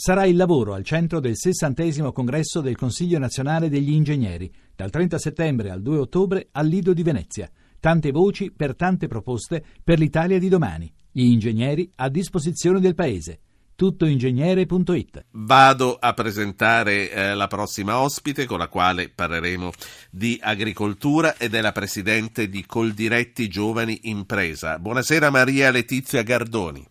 [0.00, 5.18] Sarà il lavoro al centro del sessantesimo congresso del Consiglio nazionale degli ingegneri, dal 30
[5.18, 7.50] settembre al 2 ottobre al Lido di Venezia.
[7.80, 10.88] Tante voci per tante proposte per l'Italia di domani.
[11.10, 13.40] Gli ingegneri a disposizione del Paese
[13.74, 15.26] tuttoingegnere.it.
[15.32, 19.72] Vado a presentare eh, la prossima ospite con la quale parleremo
[20.10, 24.78] di agricoltura ed è la presidente di Coldiretti Giovani Impresa.
[24.78, 26.86] Buonasera Maria Letizia Gardoni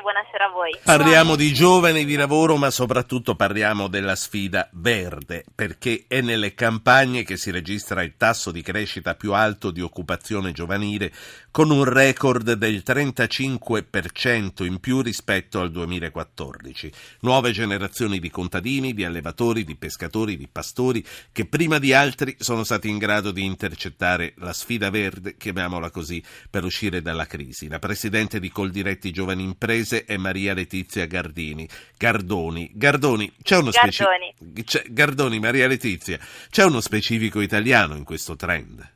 [0.00, 0.76] buonasera a voi.
[0.82, 7.22] Parliamo di giovani, di lavoro, ma soprattutto parliamo della sfida verde, perché è nelle campagne
[7.22, 11.12] che si registra il tasso di crescita più alto di occupazione giovanile,
[11.50, 16.92] con un record del 35% in più rispetto al 2014.
[17.20, 22.64] Nuove generazioni di contadini, di allevatori, di pescatori, di pastori, che prima di altri sono
[22.64, 27.68] stati in grado di intercettare la sfida verde, chiamiamola così, per uscire dalla crisi.
[27.68, 31.68] La presidente di Coldiretti Giovani Imprese Paese è Maria Letizia Gardini.
[31.96, 32.70] Gardoni.
[32.74, 34.10] Gardoni, c'è uno specifico.
[34.88, 36.18] Gardoni, Maria Letizia,
[36.50, 38.94] c'è uno specifico italiano in questo trend?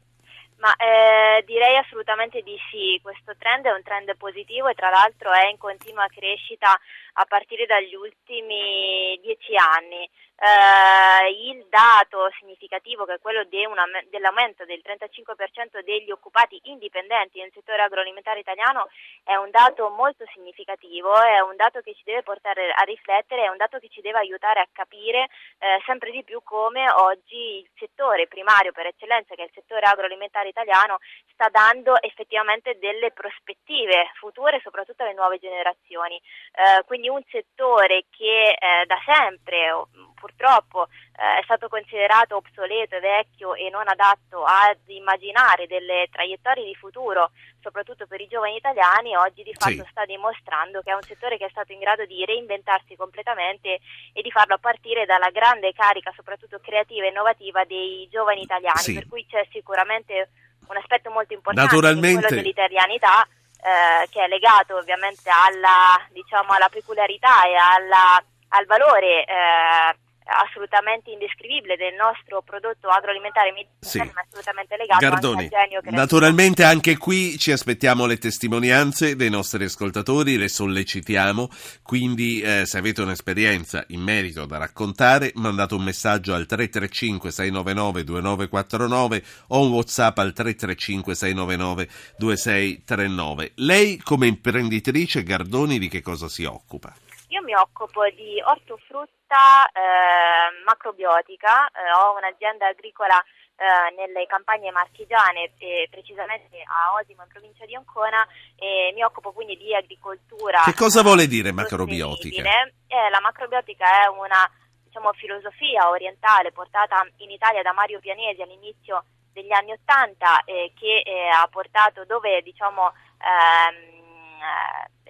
[0.59, 5.33] Ma eh, direi assolutamente di sì, questo trend è un trend positivo e tra l'altro
[5.33, 6.79] è in continua crescita
[7.15, 10.09] a partire dagli ultimi dieci anni.
[10.43, 17.41] Eh, il dato significativo che è quello de una, dell'aumento del 35% degli occupati indipendenti
[17.41, 18.89] nel settore agroalimentare italiano
[19.23, 23.49] è un dato molto significativo, è un dato che ci deve portare a riflettere, è
[23.49, 27.69] un dato che ci deve aiutare a capire eh, sempre di più come oggi il
[27.77, 31.01] settore primario per eccellenza, che è il settore agroalimentare italiano,
[31.33, 36.17] sta dando effettivamente delle prospettive future, soprattutto alle nuove generazioni.
[36.17, 43.01] Eh, quindi un settore che eh, da sempre purtroppo eh, è stato considerato obsoleto e
[43.01, 49.17] vecchio e non adatto ad immaginare delle traiettorie di futuro, soprattutto per i giovani italiani,
[49.17, 49.89] oggi di fatto sì.
[49.91, 53.81] sta dimostrando che è un settore che è stato in grado di reinventarsi completamente
[54.13, 58.93] e di farlo a partire dalla grande carica, soprattutto creativa e innovativa dei giovani italiani,
[58.93, 58.93] sì.
[58.93, 60.29] per cui c'è sicuramente
[60.69, 63.27] un aspetto molto importante quello dell'italianità
[63.63, 69.97] eh, che è legato ovviamente alla, diciamo, alla peculiarità e alla, al valore eh,
[70.31, 74.21] assolutamente indescrivibile del nostro prodotto agroalimentare mediterraneo, sì.
[74.27, 79.31] assolutamente legato Gardoni, anche al genio che Naturalmente anche qui ci aspettiamo le testimonianze dei
[79.31, 81.49] nostri ascoltatori, le sollecitiamo,
[81.83, 88.05] quindi eh, se avete un'esperienza in merito da raccontare mandate un messaggio al 335 699
[88.05, 93.53] 2949 o un whatsapp al 335 699 2639.
[93.57, 96.95] Lei come imprenditrice Gardoni di che cosa si occupa?
[97.31, 103.23] Io mi occupo di ortofrutta eh, macrobiotica, eh, ho un'azienda agricola
[103.55, 105.53] eh, nelle campagne marchigiane,
[105.91, 108.27] precisamente a Osimo in provincia di Ancona,
[108.57, 110.63] e mi occupo quindi di agricoltura.
[110.65, 112.43] Che cosa vuole dire macrobiotica?
[112.43, 114.51] Eh, la macrobiotica è una
[114.83, 121.03] diciamo, filosofia orientale portata in Italia da Mario Pianesi all'inizio degli anni Ottanta eh, che
[121.07, 122.93] eh, ha portato dove diciamo
[123.23, 124.00] ehm, eh,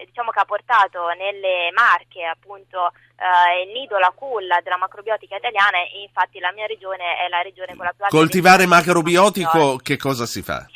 [0.04, 5.78] diciamo che ha portato nelle marche appunto eh, il nido, la culla della macrobiotica italiana
[5.78, 9.96] e infatti la mia regione è la regione con la più alta Coltivare macrobiotico che
[9.96, 10.66] cosa si fa?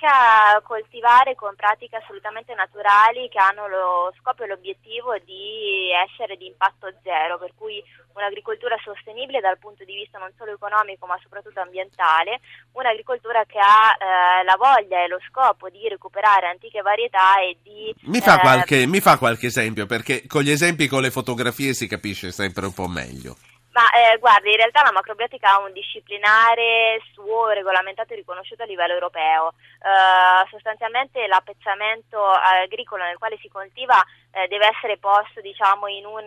[0.00, 6.46] Significa coltivare con pratiche assolutamente naturali che hanno lo scopo e l'obiettivo di essere di
[6.46, 7.84] impatto zero, per cui
[8.14, 12.40] un'agricoltura sostenibile dal punto di vista non solo economico ma soprattutto ambientale,
[12.72, 17.94] un'agricoltura che ha eh, la voglia e lo scopo di recuperare antiche varietà e di...
[18.08, 21.74] Mi fa, eh, qualche, mi fa qualche esempio perché con gli esempi con le fotografie
[21.74, 23.36] si capisce sempre un po' meglio.
[23.72, 28.66] Ma eh, guarda, in realtà la macrobiotica ha un disciplinare suo regolamentato e riconosciuto a
[28.66, 29.54] livello europeo.
[29.78, 36.26] Eh, sostanzialmente l'appezzamento agricolo nel quale si coltiva eh, deve essere posto diciamo, in un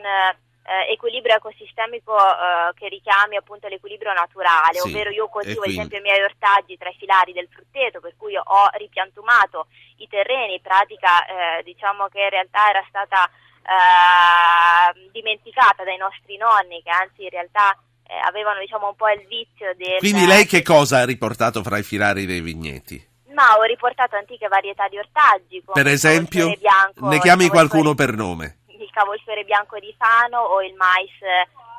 [0.64, 5.98] eh, equilibrio ecosistemico eh, che richiami appunto l'equilibrio naturale, sì, ovvero io coltivo ad esempio
[5.98, 9.68] i miei ortaggi tra i filari del frutteto, per cui ho ripiantumato
[9.98, 13.30] i terreni, pratica eh, diciamo che in realtà era stata
[13.64, 17.72] eh, dimenticata dai nostri nonni, che anzi in realtà
[18.06, 19.98] eh, avevano diciamo un po' il vizio del...
[20.00, 23.12] Quindi lei che cosa ha riportato fra i filari dei vigneti?
[23.34, 25.64] Ma ho riportato antiche varietà di ortaggi.
[25.74, 26.54] per esempio?
[26.56, 28.58] Bianco, ne chiami qualcuno per nome?
[28.94, 31.10] cavolfiore bianco di Fano o il mais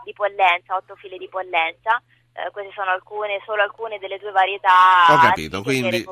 [0.04, 2.02] di pollenza, otto file di pollenza.
[2.36, 5.06] Eh, queste sono alcune, solo alcune delle due varietà.
[5.08, 6.04] Ho capito, quindi,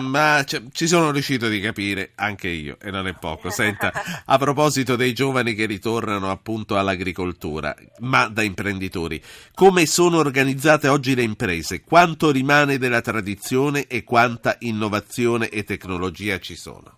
[0.00, 3.48] ma c- ci sono riuscito di capire anche io, e non è poco.
[3.50, 3.92] Senta,
[4.26, 9.22] a proposito dei giovani che ritornano appunto all'agricoltura, ma da imprenditori,
[9.54, 11.84] come sono organizzate oggi le imprese?
[11.84, 16.96] Quanto rimane della tradizione e quanta innovazione e tecnologia ci sono?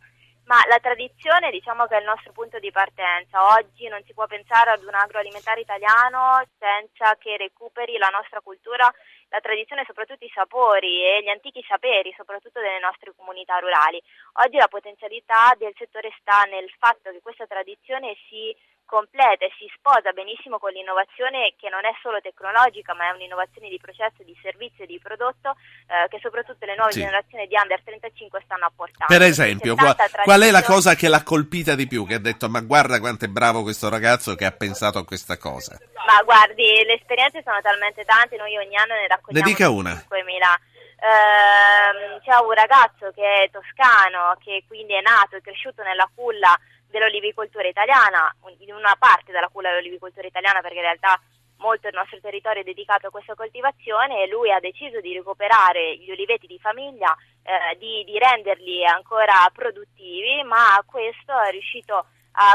[0.50, 3.54] Ma la tradizione diciamo che è il nostro punto di partenza.
[3.54, 8.92] Oggi non si può pensare ad un agroalimentare italiano senza che recuperi la nostra cultura,
[9.28, 14.02] la tradizione, soprattutto i sapori e gli antichi saperi, soprattutto delle nostre comunità rurali.
[14.42, 18.50] Oggi la potenzialità del settore sta nel fatto che questa tradizione si
[18.90, 23.70] completa e si sposa benissimo con l'innovazione che non è solo tecnologica ma è un'innovazione
[23.70, 25.54] di processo, di servizio e di prodotto
[25.86, 26.98] eh, che soprattutto le nuove sì.
[26.98, 29.06] generazioni di under 35 stanno apportando.
[29.06, 29.94] Per esempio, qual,
[30.26, 32.04] qual, è la cosa che l'ha colpita di più?
[32.04, 35.38] Che ha detto ma guarda quanto è bravo questo ragazzo che ha pensato a questa
[35.38, 35.78] cosa.
[36.04, 39.92] Ma guardi, le esperienze sono talmente tante, noi ogni anno ne raccogliamo ne dica una.
[39.94, 40.68] 5.000.
[41.00, 46.58] Uh, c'è un ragazzo che è toscano, che quindi è nato e cresciuto nella culla
[46.90, 51.20] dell'olivicoltura italiana, in una parte della culla dell'olivicoltura italiana perché in realtà
[51.60, 55.96] molto del nostro territorio è dedicato a questa coltivazione e lui ha deciso di recuperare
[55.96, 62.04] gli oliveti di famiglia, eh, di, di, renderli ancora produttivi, ma questo è riuscito a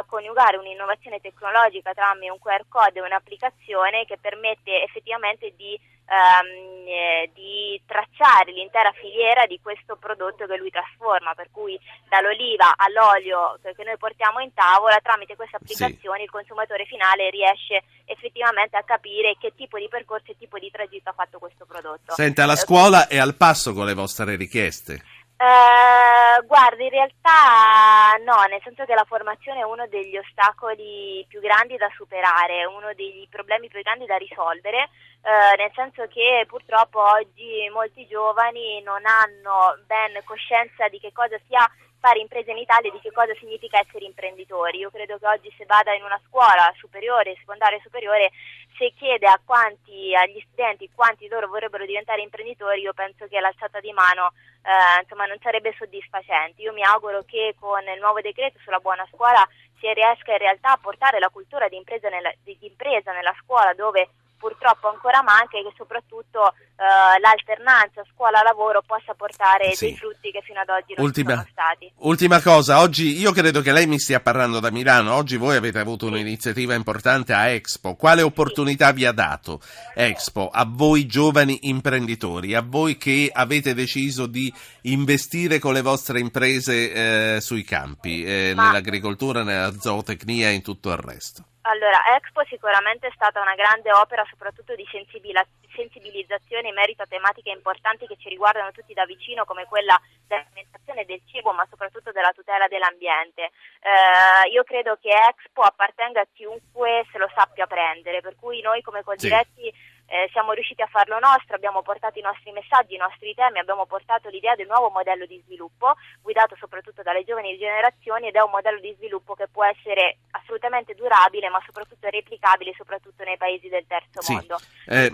[0.07, 7.31] coniugare un'innovazione tecnologica tramite un QR code e un'applicazione che permette effettivamente di ehm, eh,
[7.33, 13.83] di tracciare l'intera filiera di questo prodotto che lui trasforma, per cui dall'oliva all'olio che
[13.83, 16.23] noi portiamo in tavola, tramite queste applicazioni sì.
[16.23, 21.09] il consumatore finale riesce effettivamente a capire che tipo di percorso e tipo di tragitto
[21.09, 22.13] ha fatto questo prodotto.
[22.13, 25.01] Senta, la eh, scuola è al passo con le vostre richieste?
[25.37, 31.41] Eh, guardi, in realtà no, nel senso che la formazione è uno degli ostacoli più
[31.41, 34.89] grandi da superare, uno dei problemi più grandi da risolvere,
[35.23, 41.37] eh, nel senso che purtroppo oggi molti giovani non hanno ben coscienza di che cosa
[41.47, 41.69] sia
[42.05, 44.77] fare imprese in Italia e di che cosa significa essere imprenditori.
[44.77, 48.29] Io credo che oggi se vada in una scuola superiore, secondaria superiore,
[48.77, 53.79] se chiede a quanti, agli studenti quanti loro vorrebbero diventare imprenditori, io penso che l'alzata
[53.79, 56.61] di mano eh, insomma, non sarebbe soddisfacente.
[56.61, 59.41] Io mi auguro che con il nuovo decreto sulla buona scuola
[59.79, 63.73] si riesca in realtà a portare la cultura di impresa nella, di impresa nella scuola
[63.73, 69.85] dove purtroppo ancora manca e che soprattutto eh, l'alternanza scuola-lavoro possa portare sì.
[69.85, 71.91] dei frutti che fino ad oggi non ultima, sono stati.
[71.97, 75.79] Ultima cosa, oggi io credo che lei mi stia parlando da Milano, oggi voi avete
[75.79, 78.93] avuto un'iniziativa importante a Expo, quale opportunità sì.
[78.93, 79.61] vi ha dato
[79.93, 86.19] Expo a voi giovani imprenditori, a voi che avete deciso di investire con le vostre
[86.19, 91.45] imprese eh, sui campi, eh, nell'agricoltura, nella zootecnia e in tutto il resto?
[91.67, 97.49] Allora, Expo sicuramente è stata una grande opera soprattutto di sensibilizzazione in merito a tematiche
[97.49, 102.31] importanti che ci riguardano tutti da vicino come quella dell'alimentazione del cibo ma soprattutto della
[102.33, 103.49] tutela dell'ambiente.
[103.81, 108.83] Eh, io credo che Expo appartenga a chiunque se lo sappia prendere, per cui noi
[108.83, 112.97] come Coldiretti sì eh, siamo riusciti a farlo nostro, abbiamo portato i nostri messaggi, i
[112.97, 118.27] nostri temi, abbiamo portato l'idea del nuovo modello di sviluppo, guidato soprattutto dalle giovani generazioni
[118.27, 123.23] ed è un modello di sviluppo che può essere assolutamente durabile ma soprattutto replicabile soprattutto
[123.23, 124.33] nei paesi del terzo sì.
[124.33, 124.57] mondo.
[124.87, 125.11] Eh,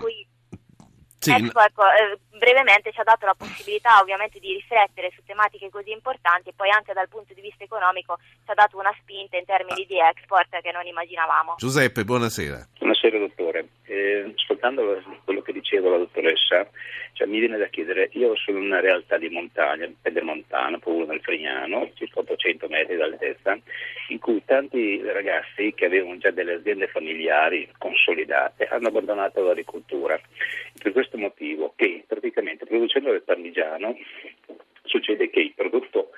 [1.22, 1.30] sì.
[1.30, 5.92] ecco, ecco, eh, brevemente ci ha dato la possibilità ovviamente di riflettere su tematiche così
[5.92, 9.44] importanti e poi anche dal punto di vista economico ci ha dato una spinta in
[9.44, 11.54] termini di export che non immaginavamo.
[11.58, 12.68] Giuseppe, buonasera.
[12.78, 13.68] Buonasera dottore.
[13.84, 16.68] Eh, ascoltando quello che diceva la dottoressa,
[17.22, 21.20] cioè, mi viene da chiedere, io sono in una realtà di montagna, pedemontana, proprio nel
[21.20, 23.56] Frignano, circa 800 metri d'altezza,
[24.08, 30.20] in cui tanti ragazzi che avevano già delle aziende familiari consolidate hanno abbandonato l'agricoltura.
[30.82, 33.96] Per questo motivo che praticamente producendo del parmigiano
[34.82, 36.10] succede che il prodotto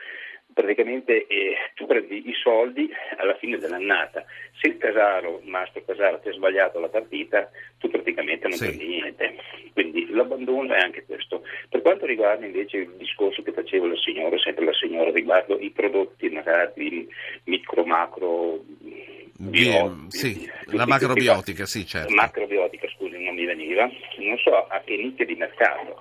[0.55, 4.25] praticamente eh, tu prendi i soldi alla fine dell'annata.
[4.59, 8.67] Se il Casaro, il Mastro Casaro, ti ha sbagliato la partita, tu praticamente non sì.
[8.67, 9.35] prendi niente.
[9.73, 11.43] Quindi l'abbandono è anche questo.
[11.69, 15.71] Per quanto riguarda invece il discorso che faceva la signora, sempre la signora, riguardo i
[15.71, 17.07] prodotti magari
[17.45, 18.63] micro, macro,
[19.37, 22.15] Bio, sì, la macrobiotica, sì, certo.
[22.15, 23.91] Macrobiotica, scusi, non mi veniva.
[24.19, 26.01] Non so a che nicchia di mercato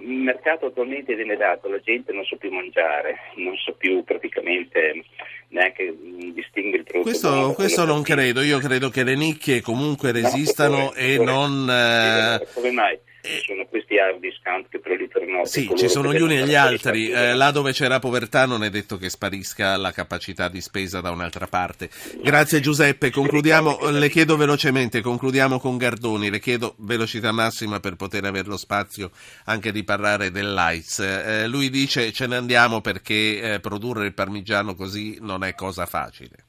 [0.00, 5.04] il mercato attualmente viene dato, la gente non sa più mangiare, non sa più praticamente
[5.48, 5.94] neanche
[6.32, 7.10] distinguere il prodotto.
[7.10, 11.68] Questo, questo non credo, io credo che le nicchie comunque resistano no, e non...
[11.68, 12.98] Eh, come mai?
[13.24, 15.46] Ci sono questi hard discount che proliferano.
[15.46, 17.08] Sì, ci sono gli uni e gli altri.
[17.08, 21.10] Eh, là dove c'era povertà non è detto che sparisca la capacità di spesa da
[21.10, 21.88] un'altra parte.
[22.22, 28.24] Grazie Giuseppe, concludiamo, le chiedo velocemente, concludiamo con Gardoni, le chiedo velocità massima per poter
[28.24, 29.10] avere lo spazio
[29.46, 30.98] anche di parlare dell'AIDS.
[30.98, 35.86] Eh, lui dice ce ne andiamo perché eh, produrre il parmigiano così non è cosa
[35.86, 36.44] facile.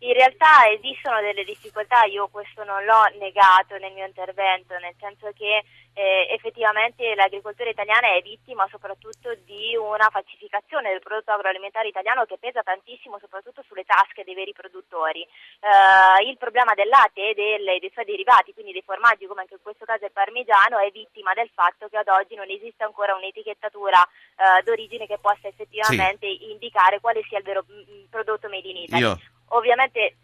[0.00, 5.32] In realtà esistono delle difficoltà, io questo non l'ho negato nel mio intervento, nel senso
[5.34, 12.26] che eh, effettivamente l'agricoltura italiana è vittima soprattutto di una falsificazione del prodotto agroalimentare italiano
[12.26, 15.22] che pesa tantissimo soprattutto sulle tasche dei veri produttori.
[15.22, 19.54] Eh, il problema del latte e delle, dei suoi derivati, quindi dei formaggi come anche
[19.54, 23.16] in questo caso il parmigiano, è vittima del fatto che ad oggi non esiste ancora
[23.16, 26.52] un'etichettatura eh, d'origine che possa effettivamente sì.
[26.52, 29.02] indicare quale sia il vero mm, prodotto made in Italy.
[29.02, 30.16] Io Ovviamente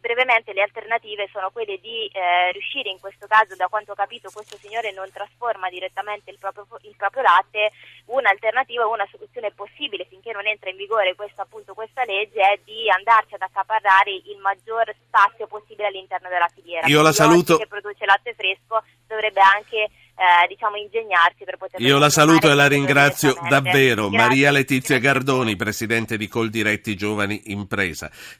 [0.00, 4.30] brevemente le alternative sono quelle di eh, riuscire in questo caso, da quanto ho capito
[4.32, 7.72] questo signore non trasforma direttamente il proprio, il proprio latte,
[8.06, 12.90] un'alternativa, una soluzione possibile finché non entra in vigore questa, appunto, questa legge è di
[12.90, 16.86] andarci ad accaparrare il maggior spazio possibile all'interno della filiera.
[16.86, 17.56] Io la saluto.
[17.56, 21.80] Che produce latte fresco dovrebbe anche eh, diciamo, ingegnarsi per poter...
[21.80, 24.08] Io la saluto e la ringrazio davvero.
[24.08, 24.26] Grazie.
[24.26, 28.10] Maria Letizia Gardoni, Presidente di Coldiretti Giovani Impresa.